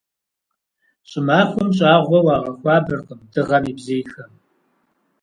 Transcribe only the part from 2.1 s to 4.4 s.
уагъэхуабэркъым дыгъэм и бзийхэм.